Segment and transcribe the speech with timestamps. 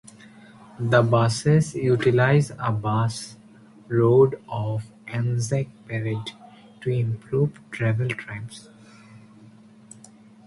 [0.79, 3.37] The buses utilise a bus
[3.87, 6.31] road off Anzac Parade
[6.79, 8.67] to improve travel times.